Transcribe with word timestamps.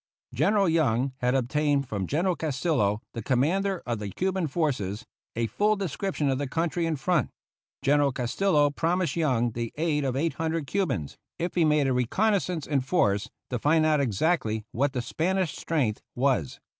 General 0.33 0.67
Young 0.67 1.13
had 1.17 1.35
obtained 1.35 1.87
from 1.87 2.07
General 2.07 2.35
Castillo, 2.35 3.03
the 3.13 3.21
commander 3.21 3.83
of 3.85 3.99
the 3.99 4.09
Cuban 4.09 4.47
forces, 4.47 5.05
a 5.35 5.45
full 5.45 5.75
description 5.75 6.27
of 6.27 6.39
the 6.39 6.47
country 6.47 6.87
in 6.87 6.95
front. 6.95 7.29
General 7.83 8.11
Castillo 8.11 8.71
promised 8.71 9.15
Young 9.15 9.51
the 9.51 9.71
aid 9.75 10.03
of 10.03 10.15
eight 10.15 10.33
hundred 10.33 10.65
Cubans, 10.65 11.19
if 11.37 11.53
he 11.53 11.65
made 11.65 11.85
a 11.85 11.93
reconnaissance 11.93 12.65
in 12.65 12.81
force 12.81 13.29
to 13.51 13.59
find 13.59 13.85
out 13.85 13.99
exactly 14.01 14.65
what 14.71 14.93
the 14.93 15.03
Spanish 15.03 15.55
strength 15.55 16.01
was. 16.15 16.59